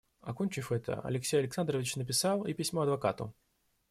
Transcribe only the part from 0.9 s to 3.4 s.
Алексей Александрович написал и письмо адвокату.